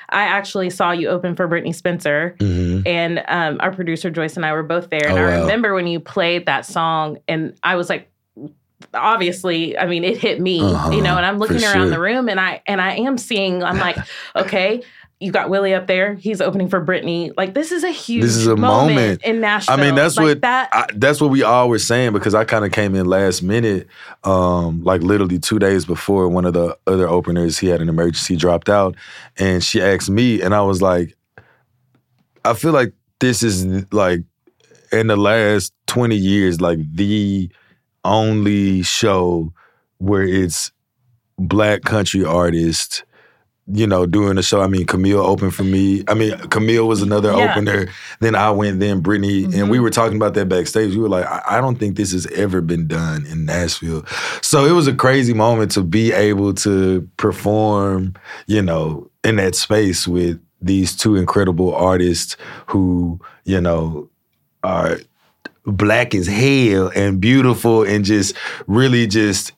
[0.09, 2.83] I actually saw you open for Brittney Spencer, Mhm.
[2.87, 5.07] and um, our producer Joyce and I were both there.
[5.07, 5.41] And Oh, I wow.
[5.41, 8.09] remember when you played that song, and I was like,
[8.93, 11.15] obviously, I mean, it hit me, Uh-huh, you know.
[11.17, 11.89] And I'm looking around sure.
[11.89, 13.63] the room, and I and I am seeing.
[13.63, 13.97] I'm like,
[14.35, 14.83] okay.
[15.23, 16.15] You got Willie up there.
[16.15, 17.31] He's opening for Brittney.
[17.37, 19.23] Like this is a huge This is a moment.
[19.23, 19.75] in Nashville.
[19.75, 20.69] I mean, that's Like what that.
[20.73, 23.87] I, that's what we all were saying because I kind of came in last minute,
[24.25, 27.57] um, like literally two days before one of the other openers.
[27.57, 28.95] He had an emergency, dropped out,
[29.37, 31.15] and she asked me, and I was like,
[32.43, 34.21] I feel like this is like
[34.91, 37.49] in the last twenty years, like the
[38.03, 39.53] only show
[39.99, 40.71] where it's
[41.39, 43.03] black country artists
[43.71, 44.61] you know, doing the show.
[44.61, 46.03] I mean, Camille opened for me.
[46.09, 47.51] I mean, Camille was another Yeah.
[47.51, 47.87] opener.
[48.19, 49.83] Then I went, then Brittney, and we mm-hmm.
[49.83, 50.93] were talking about that backstage.
[50.95, 54.05] We were like, I, I don't think this has ever been done in Nashville.
[54.41, 58.15] So it was a crazy moment to be able to perform,
[58.47, 62.35] you know, in that space with these two incredible artists
[62.67, 64.09] who, you know,
[64.63, 64.97] are
[65.65, 68.35] black as hell and beautiful and just
[68.67, 69.53] really just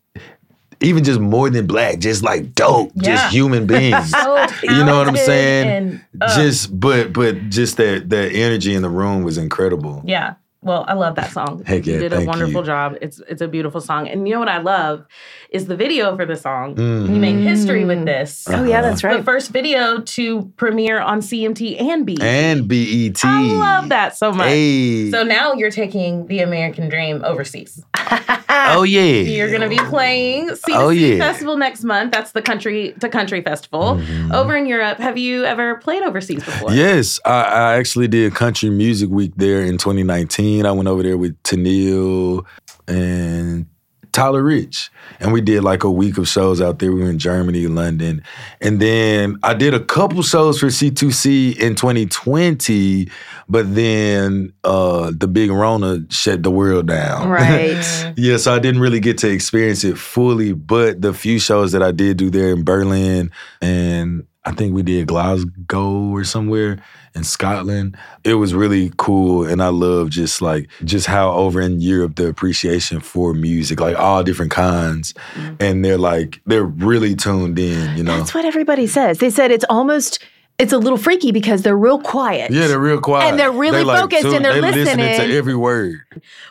[0.82, 3.16] even just more than black, just like dope, Yeah.
[3.16, 4.12] just human beings.
[4.12, 5.68] So you know what I'm saying?
[5.70, 10.02] and, uh, just but but just that that energy in the room was incredible.
[10.06, 10.36] Yeah.
[10.62, 11.62] Well, I love that song.
[11.64, 12.66] Heck you yeah, did a wonderful you.
[12.66, 12.98] job.
[13.00, 14.08] It's it's a beautiful song.
[14.08, 15.06] And you know what I love
[15.52, 16.74] is the video for the song.
[16.76, 17.08] Mhm.
[17.08, 18.48] You made history with this.
[18.50, 19.18] Oh, yeah, that's right.
[19.18, 22.20] The first video to premiere on CMT and BET.
[22.24, 23.24] And BET.
[23.24, 24.48] I love that so much.
[24.48, 25.12] Hey.
[25.12, 27.84] So now you're taking the American Dream overseas.
[28.68, 29.02] Oh yeah.
[29.22, 31.18] You're going to be playing C2C Oh, yeah.
[31.20, 32.12] Festival next month.
[32.12, 34.32] That's the country to country festival Mm-hmm.
[34.32, 34.98] over in Europe.
[35.00, 36.72] Have you ever played overseas before?
[36.72, 40.66] Yes, I, I actually did Country Music Week there in 2019.
[40.66, 42.46] I went over there with Tenille
[42.88, 43.66] and
[44.16, 46.90] Tyler Rich, and we did like a week of shows out there.
[46.90, 48.24] We were in Germany, London,
[48.62, 53.10] and then I did a couple shows for C2C in 2020.
[53.50, 57.28] But then uh, the big Rona shut the world down.
[57.28, 58.14] Right.
[58.18, 60.54] yeah, so I didn't really get to experience it fully.
[60.54, 64.84] But the few shows that I did do there in Berlin and I think we
[64.84, 66.78] did Glasgow or somewhere
[67.16, 67.98] in Scotland.
[68.24, 72.28] It was really cool, and I love just like just how over in Europe the
[72.28, 75.56] appreciation for music, like all different kinds, mm-hmm.
[75.60, 77.98] and they're like they're really tuned in.
[77.98, 79.18] You know, That's what everybody says.
[79.18, 80.24] They said it's almost
[80.58, 82.52] it's a little freaky because they're real quiet.
[82.52, 85.06] yeah, they're real quiet And they're really They, like, focused tune- and they're they listening
[85.06, 85.30] listening.
[85.32, 86.00] to every word.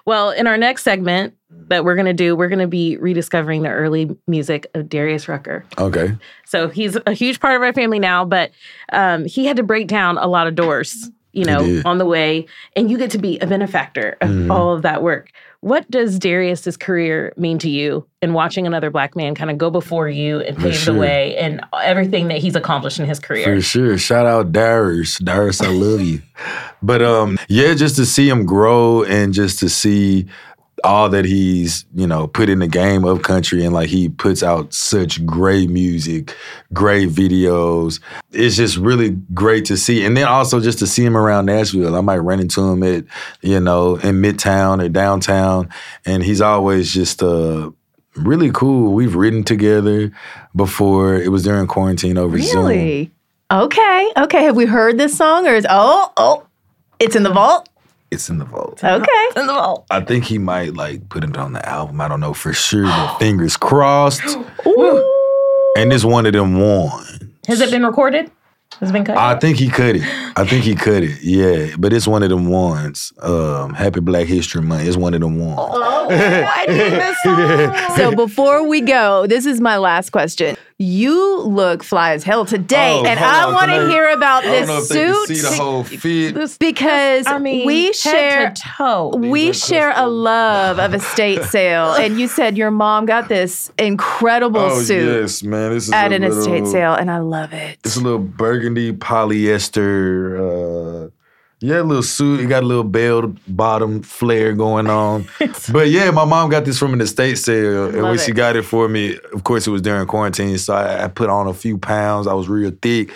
[0.05, 1.35] Well, in our next segment
[1.69, 5.29] that we're going to do, we're going to be rediscovering the early music of Darius
[5.29, 5.65] Rucker.
[5.79, 6.13] Okay,
[6.47, 8.51] So he's a huge part of our family now, but
[8.93, 12.47] um, he had to break down a lot of doors you know, on the way,
[12.77, 14.53] and you get to be a benefactor of Mhm.
[14.53, 15.31] all of that work.
[15.63, 19.69] What does Darius's career mean to you in watching another black man kind of go
[19.69, 20.95] before you and pave sure.
[20.95, 23.45] the way and everything that he's accomplished in his career?
[23.57, 23.99] For sure.
[23.99, 25.19] Shout out Darius.
[25.19, 26.23] Darius, I love you.
[26.83, 30.27] But um, yeah, just to see him grow and just to see
[30.85, 34.43] all that he's, you know, put in the game of country and like he puts
[34.43, 36.37] out such great music,
[36.75, 38.01] great videos.
[38.33, 40.05] It's just really great to see.
[40.05, 41.97] And then also just to see him around Nashville.
[41.97, 43.05] I might run into him at,
[43.41, 45.71] you know, in Midtown or downtown.
[46.05, 47.71] And he's always just uh
[48.15, 48.93] really cool.
[48.93, 50.13] We've ridden together
[50.55, 51.17] before.
[51.17, 52.67] It was during quarantine over Zoom.
[52.67, 53.11] Really?
[53.51, 54.13] Okay.
[54.19, 54.45] Okay.
[54.45, 56.47] Have we heard this song or is oh oh
[56.99, 57.71] it's in the vault?
[58.11, 58.83] It's in the vault.
[58.85, 59.29] Okay.
[59.37, 59.87] in the vault.
[59.91, 62.01] I think he might like put it on the album.
[62.01, 64.23] I don't know for sure, but fingers crossed.
[65.77, 67.35] And it's one of them one.
[67.49, 68.31] Has it been recorded?
[68.81, 69.17] Has it been cut?
[69.17, 70.03] I think he cut it.
[70.37, 71.23] I think he cut it.
[71.23, 73.13] Yeah, but it's one of them ones.
[73.21, 74.87] Um, Happy Black History Month.
[74.87, 75.59] It's one of them ones.
[75.61, 77.97] Oh, I need this song.
[77.97, 80.57] So before we go, this is my last question.
[80.77, 84.77] You look fly as hell today, Oh, and I want to hear about this don't
[84.77, 86.59] know if they can suit see the whole fit.
[86.59, 89.15] because I mean, we head share to toe.
[89.17, 94.59] we share a love of estate sale, and you said your mom got this incredible
[94.61, 95.71] Oh suit yes, man.
[95.71, 97.79] This is at a an little, estate sale, and I love it.
[97.85, 101.07] It's a little burgundy polyester.
[101.07, 101.11] Uh,
[101.65, 102.41] yeah, little suit.
[102.41, 105.27] You got a little bell bottom flare going on.
[105.73, 108.35] but yeah, my mom got this from an estate sale, and when Love she it.
[108.37, 111.47] got it for me, of course, it was during quarantine, so I, I put on
[111.47, 112.27] a few pounds.
[112.27, 113.13] I was real thick,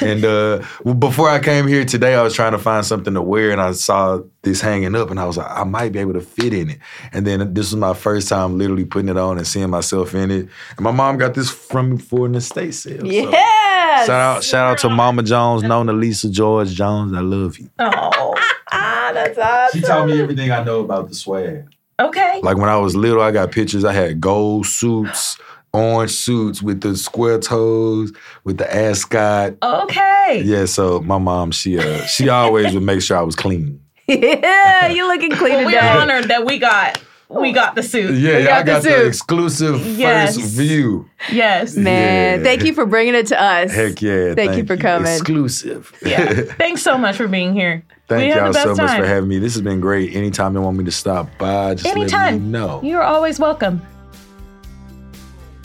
[0.00, 0.62] and uh,
[0.98, 3.72] before I came here today, I was trying to find something to wear, and I
[3.72, 6.70] saw this hanging up, and I was like, I might be able to fit in
[6.70, 6.78] it.
[7.12, 10.32] And then this was my first time literally putting it on and seeing myself in
[10.32, 10.48] it.
[10.76, 13.00] And my mom got this from me for an estate sale.
[13.00, 13.30] so-
[14.02, 14.06] Yes.
[14.08, 17.12] Shout out, shout out to Mama Jones, known to Lisa George Jones.
[17.14, 17.70] I love you.
[17.78, 18.34] Oh,
[18.72, 19.80] ah, that's awesome.
[19.80, 21.68] She taught me everything I know about the swag.
[22.00, 22.40] okay.
[22.42, 23.84] Like when I was little, I got pictures.
[23.84, 25.38] I had gold suits,
[25.72, 28.12] orange suits with the square toes,
[28.44, 29.54] with the ascot.
[29.62, 30.42] Okay.
[30.44, 33.80] Yeah, so my mom, she uh, she always would make sure I was clean.
[34.08, 37.00] yeah, you looking clean Well, we're honored that we got
[37.40, 38.14] we got the suit.
[38.16, 39.06] Yeah, We yeah, I got the got the, suit.
[39.06, 40.36] exclusive Yes.
[40.36, 41.08] first view.
[41.30, 41.76] Yes.
[41.76, 42.44] Man, Yeah.
[42.44, 43.72] thank you for bringing it to us.
[43.72, 44.34] Heck yeah.
[44.34, 45.10] Thank you for coming.
[45.12, 45.92] Exclusive.
[46.04, 46.32] Yeah.
[46.58, 47.82] Thanks so much for being here.
[48.08, 49.00] Thank had y'all the best so much time.
[49.00, 49.38] for having me.
[49.38, 50.14] This has been great.
[50.14, 52.80] Anytime you want me to stop by, just let me know.
[52.82, 53.80] You're always welcome.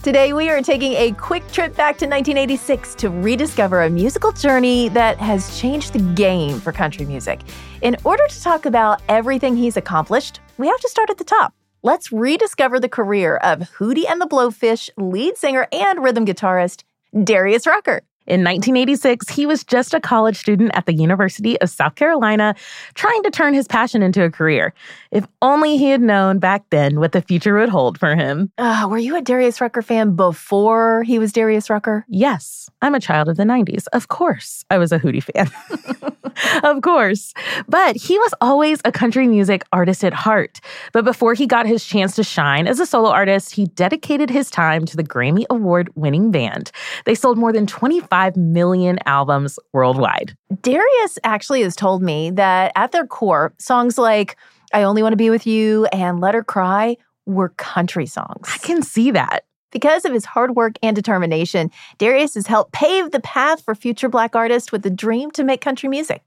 [0.08, 4.88] Today, we are taking a quick trip back to 1986 to rediscover a musical journey
[4.88, 7.42] that has changed the game for country music.
[7.82, 11.54] In order to talk about everything he's accomplished, we have to start at the top.
[11.84, 16.84] Let's rediscover the career of Hootie and the Blowfish lead singer and rhythm guitarist
[17.26, 18.00] Darius Rucker.
[18.28, 22.56] In 1986, he was just a college student at the University of South Carolina,
[22.94, 24.74] trying to turn his passion into a career.
[25.12, 28.52] If only he had known back then what the future would hold for him.
[28.58, 32.06] Uh, were you a Darius Rucker fan before he was Darius Rucker?
[32.10, 33.86] Yes, I'm a child of the 90s.
[33.94, 36.14] Of course, I was a Hootie fan.
[36.64, 37.34] of course.
[37.68, 40.60] But he was always a country music artist at heart.
[40.94, 44.50] But before he got his chance to shine as a solo artist, he dedicated his
[44.50, 46.72] time to the Grammy Award winning band.
[47.06, 50.36] They sold more than 25 million albums worldwide.
[50.62, 54.38] Darius actually has told me that at their core, songs like
[54.74, 58.50] I Only Want to Be With You and Let Her Cry were country songs.
[58.54, 59.44] I can see that.
[59.72, 64.08] Because of his hard work and determination, Darius has helped pave the path for future
[64.08, 66.24] Black artists with a dream to make country music.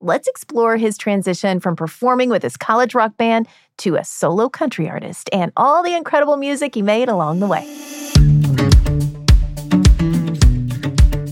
[0.00, 4.88] Let's explore his transition from performing with his college rock band to a solo country
[4.88, 7.64] artist and all the incredible music he made along the way.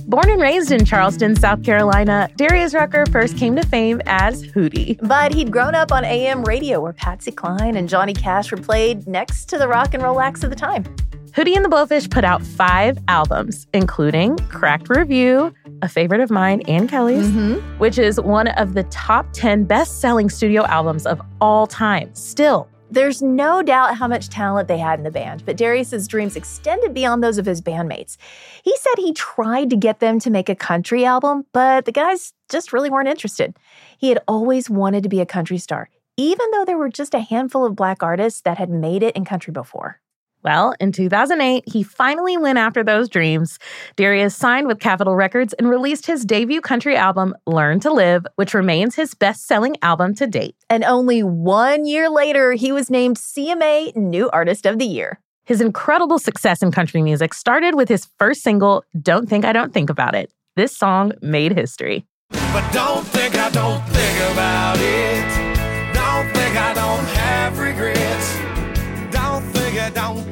[0.08, 4.98] Born and raised in Charleston, South Carolina, Darius Rucker first came to fame as Hootie.
[5.06, 9.06] But he'd grown up on AM radio where Patsy Cline and Johnny Cash were played
[9.06, 10.84] next to the rock and roll acts of the time.
[11.32, 16.30] Hootie and the Blowfish put out five albums, including Cracked Rear View, a favorite of
[16.30, 17.78] mine and Kelly's, mm-hmm.
[17.78, 22.14] which is one of the top 10 best selling studio albums of all time.
[22.14, 26.36] Still, There's no doubt how much talent they had in the band, but Darius's dreams
[26.36, 28.18] extended beyond those of his bandmates.
[28.62, 32.34] He said he tried to get them to make a country album, but the guys
[32.50, 33.56] just really weren't interested.
[33.96, 37.20] He had always wanted to be a country star, even though there were just a
[37.20, 40.02] handful of black artists that had made it in country before.
[40.44, 43.58] Well, in 2008, he finally went after those dreams.
[43.96, 48.54] Darius signed with Capitol Records and released his debut country album, Learn to Live, which
[48.54, 50.56] remains his best selling album to date.
[50.68, 55.20] And only one year later, he was named CMA New Artist of the Year.
[55.44, 59.72] His incredible success in country music started with his first single, Don't Think I Don't
[59.72, 60.32] Think About It.
[60.54, 62.04] This song made history.
[62.30, 65.94] But don't think I don't think about it.
[65.94, 68.38] Don't think I don't have regrets.
[69.10, 70.31] Don't think I don't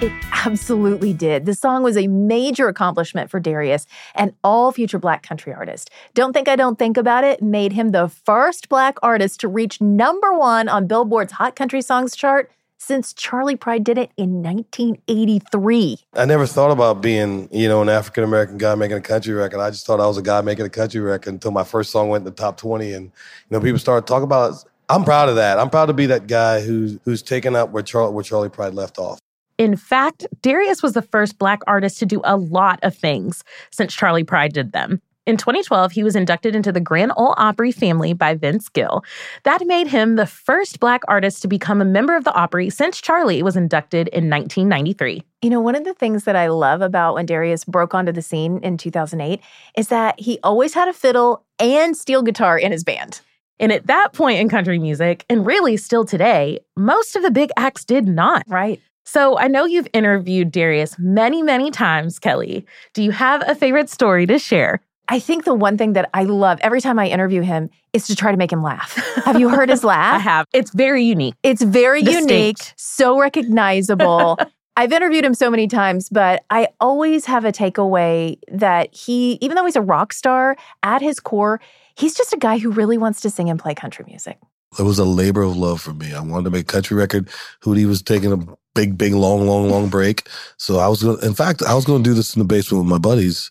[0.00, 1.46] it absolutely did.
[1.46, 5.90] The song was a major accomplishment for Darius and all future black country artists.
[6.14, 9.80] Don't Think I Don't Think About It made him the first black artist to reach
[9.80, 15.98] number one on Billboard's Hot Country Songs chart since Charley Pride did it in 1983.
[16.14, 19.60] I never thought about being, you know, an African American guy making a country record.
[19.60, 22.08] I just thought I was a guy making a country record until my first song
[22.08, 22.92] went in the top 20.
[22.92, 23.10] And, you
[23.50, 24.64] know, people started talking about it.
[24.88, 25.58] I'm proud of that.
[25.58, 28.74] I'm proud to be that guy who's who's taken up where, Char- where Charley Pride
[28.74, 29.18] left off.
[29.58, 33.94] In fact, Darius was the first black artist to do a lot of things since
[33.94, 35.02] Charley Pride did them.
[35.26, 39.04] In 2012, he was inducted into the Grand Ole Opry family by Vince Gill.
[39.42, 42.98] That made him the first black artist to become a member of the Opry since
[42.98, 45.22] Charley was inducted in 1993.
[45.42, 48.22] You know, one of the things that I love about when Darius broke onto the
[48.22, 49.42] scene in 2008
[49.76, 53.20] is that he always had a fiddle and steel guitar in his band.
[53.60, 57.50] And at that point in country music, and really still today, most of the big
[57.56, 58.44] acts did not.
[58.48, 58.80] Right.
[59.04, 62.66] So I know you've interviewed Darius many, many times, Kelly.
[62.92, 64.80] Do you have a favorite story to share?
[65.08, 68.14] I think the one thing that I love every time I interview him is to
[68.14, 68.94] try to make him laugh.
[69.24, 70.16] Have you heard his laugh?
[70.16, 70.46] I have.
[70.52, 71.34] It's very unique.
[71.42, 72.30] It's very Distinct.
[72.30, 74.38] unique, so recognizable.
[74.76, 79.56] I've interviewed him so many times, but I always have a takeaway that he, even
[79.56, 81.60] though he's a rock star, at his core,
[81.98, 84.38] he's just a guy who really wants to sing and play country music.
[84.78, 86.14] It was a labor of love for me.
[86.14, 87.28] I wanted to make country record.
[87.62, 90.28] Hootie was taking a big, big, long, long, long break.
[90.58, 91.22] So I was going.
[91.22, 93.50] In fact, I was going to do this in the basement with my buddies,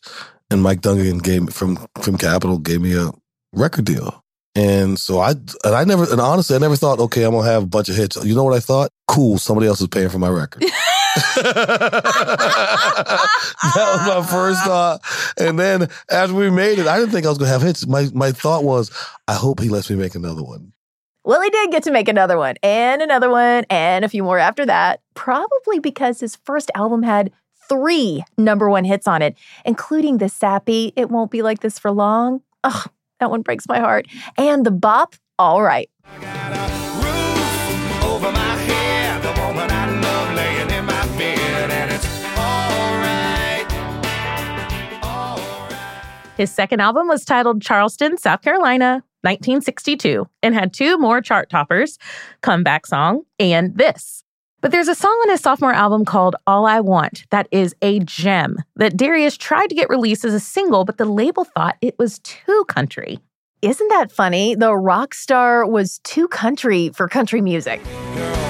[0.52, 3.12] and Mike Dungan gave from from Capitol gave me a
[3.54, 4.24] record deal.
[4.56, 7.64] And so I and I never and honestly I never thought okay I'm gonna have
[7.64, 8.24] a bunch of hits.
[8.24, 8.92] You know what I thought?
[9.08, 10.64] Cool, somebody else is paying for my record.
[11.36, 13.28] that
[13.76, 15.02] was my first thought.
[15.38, 17.88] And then after we made it, I didn't think I was gonna have hits.
[17.88, 18.92] My my thought was,
[19.28, 20.74] I hope he lets me make another one.
[21.24, 24.40] Well, he did get to make another one and another one and a few more
[24.40, 27.32] after that, probably because his first album had
[27.68, 29.36] three number one hits on it,
[29.66, 32.42] including the sappy It Won't Be Like This for Long.
[32.64, 32.90] Ugh,
[33.20, 34.08] that one breaks my heart.
[34.38, 35.90] And the bop, All Right.
[46.38, 51.98] His second album was titled Charleston, South Carolina, 1962, and had two more chart toppers
[52.42, 54.24] Comeback Song and This.
[54.62, 58.00] But there's a song on his sophomore album called All I Want that is a
[58.00, 61.98] gem that Darius tried to get released as a single, but the label thought it
[61.98, 63.20] was too country.
[63.64, 64.54] Isn't that funny?
[64.54, 67.82] The rock star was too country for country music.
[68.16, 68.47] You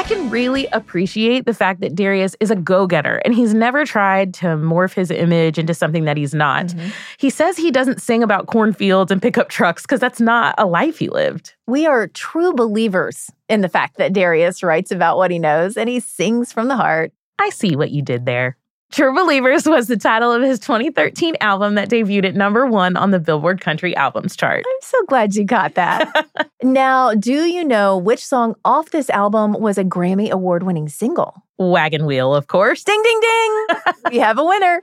[0.00, 3.84] I can really appreciate the fact that Darius is a go getter and he's never
[3.84, 6.68] tried to morph his image into something that he's not.
[6.68, 6.88] Mm-hmm.
[7.18, 10.96] He says he doesn't sing about cornfields and pickup trucks because that's not a life
[10.96, 11.54] he lived.
[11.66, 15.86] We are true believers in the fact that Darius writes about what he knows and
[15.86, 17.12] he sings from the heart.
[17.38, 18.56] I see what you did there.
[18.90, 23.12] True Believers was the title of his 2013 album that debuted at number one on
[23.12, 24.64] the Billboard Country Albums chart.
[24.66, 26.26] I'm so glad you got that.
[26.62, 31.44] now, do you know which song off this album was a Grammy award winning single?
[31.56, 32.82] Wagon Wheel, of course.
[32.82, 33.66] Ding, ding, ding!
[34.10, 34.82] we have a winner.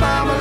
[0.00, 0.35] Rock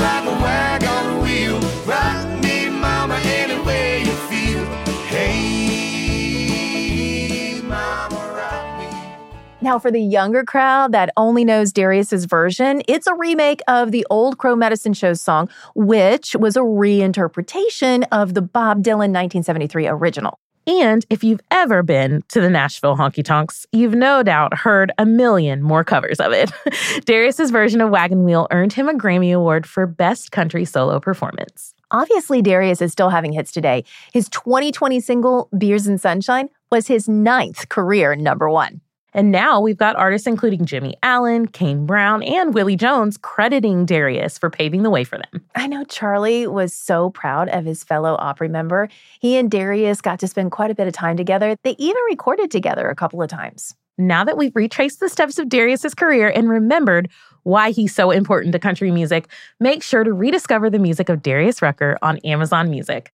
[9.65, 14.05] Now, for the younger crowd that only knows Darius's version, it's a remake of the
[14.11, 20.37] old Crow Medicine Show song, which was a reinterpretation of the Bob Dylan 1973 original.
[20.67, 25.05] And if you've ever been to the Nashville Honky Tonks, you've no doubt heard a
[25.05, 26.51] million more covers of it.
[27.05, 31.73] Darius's version of Wagon Wheel earned him a Grammy Award for Best Country Solo Performance.
[31.89, 33.83] Obviously, Darius is still having hits today.
[34.13, 38.81] His 2020 single, Beers and Sunshine, was his ninth career number one.
[39.15, 44.37] And now we've got artists including Jimmy Allen, Kane Brown, and Willie Jones crediting Darius
[44.37, 45.41] for paving the way for them.
[45.55, 48.89] I know Charley was so proud of his fellow Opry member.
[49.21, 51.55] He and Darius got to spend quite a bit of time together.
[51.63, 53.73] They even recorded together a couple of times.
[53.97, 57.09] Now that we've retraced the steps of Darius's career and remembered
[57.43, 59.29] why he's so important to country music,
[59.61, 63.13] make sure to rediscover the music of Darius Rucker on Amazon Music.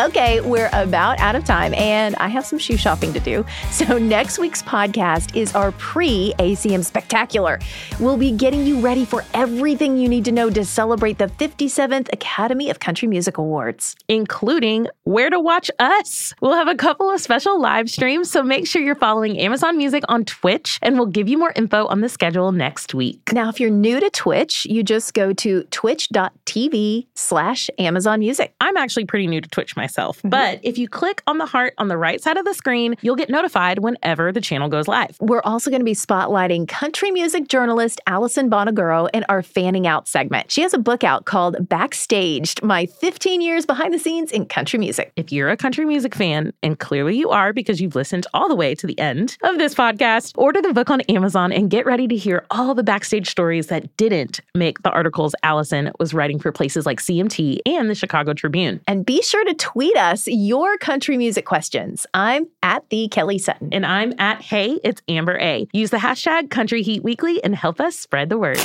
[0.00, 3.44] Okay, we're about out of time and I have some shoe shopping to do.
[3.72, 7.58] So, next week's podcast is our pre ACM Spectacular.
[7.98, 12.12] We'll be getting you ready for everything you need to know to celebrate the 57th
[12.12, 16.32] Academy of Country Music Awards, including where to watch us.
[16.40, 20.04] We'll have a couple of special live streams, so make sure you're following Amazon Music
[20.08, 23.32] on Twitch and we'll give you more info on the schedule next week.
[23.32, 28.54] Now, if you're new to Twitch, you just go to twitch.tv slash Amazon Music.
[28.60, 30.28] I'm actually pretty new to Twitch myself, Mm-hmm.
[30.30, 33.16] but if you click on the heart on the right side of the screen, you'll
[33.16, 35.16] get notified whenever the channel goes live.
[35.20, 40.08] We're also going to be spotlighting country music journalist Alison Bonaguro in our Fanning Out
[40.08, 40.50] segment.
[40.50, 44.78] She has a book out called Backstaged My 15 Years Behind the Scenes in Country
[44.78, 45.12] Music.
[45.16, 48.56] If you're a country music fan, and clearly you are because you've listened all the
[48.56, 52.06] way to the end of this podcast, order the book on Amazon and get ready
[52.08, 56.52] to hear all the backstage stories that didn't make the articles Alison was writing for
[56.52, 58.80] places like CMT and the Chicago Tribune.
[58.86, 62.04] And be sure to tweet us your country music questions.
[62.12, 63.68] I'm at the Kelly Sutton.
[63.70, 65.68] And I'm at Hey, it's Amber A.
[65.72, 68.58] Use the hashtag Country Heat Weekly and help us spread the word.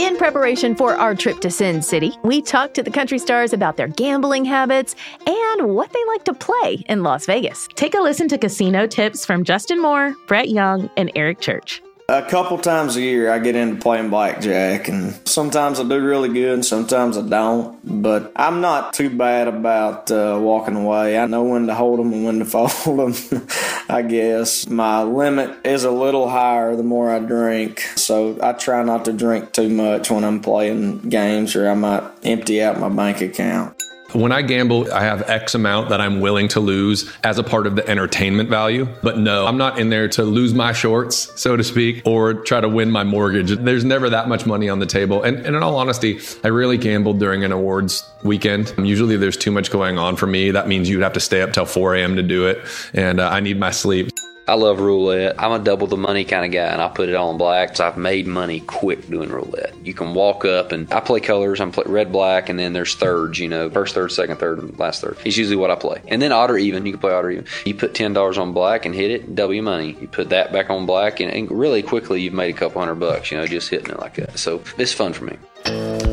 [0.00, 3.76] In preparation for our trip to Sin City, we talked to the country stars about
[3.76, 4.94] their gambling habits
[5.26, 7.68] and what they like to play in Las Vegas.
[7.74, 11.82] Take a listen to casino tips from Justin Moore, Brett Young, and Eric Church.
[12.08, 16.28] A couple times a year, I get into playing blackjack, and sometimes I do really
[16.28, 17.80] good, and sometimes I don't.
[17.82, 21.18] But I'm not too bad about uh, walking away.
[21.18, 23.48] I know when to hold them and when to fold them.
[23.88, 28.84] I guess my limit is a little higher the more I drink, so I try
[28.84, 32.88] not to drink too much when I'm playing games, or I might empty out my
[32.88, 33.75] bank account.
[34.12, 37.66] When I gamble, I have X amount that I'm willing to lose as a part
[37.66, 38.86] of the entertainment value.
[39.02, 42.60] But no, I'm not in there to lose my shorts, so to speak, or try
[42.60, 43.50] to win my mortgage.
[43.50, 45.22] There's never that much money on the table.
[45.22, 48.72] And, and in all honesty, I really gambled during an awards weekend.
[48.78, 50.50] Usually there's too much going on for me.
[50.52, 52.16] That means you'd have to stay up till 4 a.m.
[52.16, 52.60] to do it.
[52.94, 54.10] And uh, I need my sleep.
[54.48, 55.42] I love roulette.
[55.42, 57.76] I'm a double the money kind of guy, and I put it all on black.
[57.76, 59.74] So I've made money quick doing roulette.
[59.84, 61.60] You can walk up, and I play colors.
[61.60, 63.40] I'm play red, black, and then there's thirds.
[63.40, 65.18] You know, first third, second third, and last third.
[65.24, 66.00] It's usually what I play.
[66.06, 66.86] And then odd or even.
[66.86, 67.46] You can play odd or even.
[67.64, 69.96] You put ten dollars on black and hit it, double your money.
[70.00, 73.00] You put that back on black, and, and really quickly you've made a couple hundred
[73.00, 73.32] bucks.
[73.32, 74.38] You know, just hitting it like that.
[74.38, 76.05] So it's fun for me.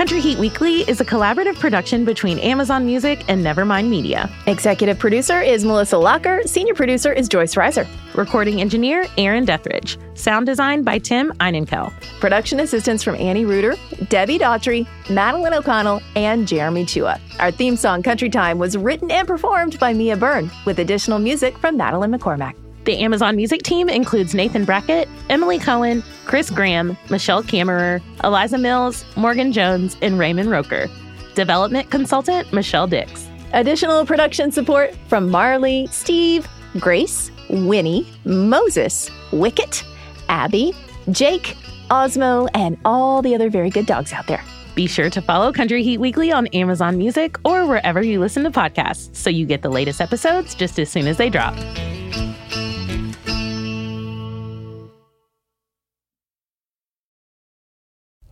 [0.00, 4.30] Country Heat Weekly is a collaborative production between Amazon Music and Nevermind Media.
[4.46, 6.40] Executive producer is Melissa Locker.
[6.46, 7.86] Senior producer is Joyce Reiser.
[8.14, 9.98] Recording engineer Aaron Dethridge.
[10.14, 11.92] Sound design by Tim Einenkel.
[12.18, 13.74] Production assistance from Annie Reuter,
[14.08, 17.20] Debbie Daughtry, Madeline O'Connell, and Jeremy Chua.
[17.38, 21.58] Our theme song, Country Time, was written and performed by Mia Byrne, with additional music
[21.58, 22.54] from Madeline McCormack.
[22.84, 29.04] The Amazon Music team includes Nathan Brackett, Emily Cohen, Chris Graham, Michelle Kammerer, Eliza Mills,
[29.16, 30.88] Morgan Jones, and Raymond Roker.
[31.34, 33.28] Development consultant Michelle Dix.
[33.52, 39.84] Additional production support from Marley, Steve, Grace, Winnie, Moses, Wicket,
[40.28, 40.72] Abby,
[41.10, 41.56] Jake,
[41.90, 44.42] Osmo, and all the other very good dogs out there.
[44.74, 48.50] Be sure to follow Country Heat Weekly on Amazon Music or wherever you listen to
[48.50, 51.54] podcasts so you get the latest episodes just as soon as they drop.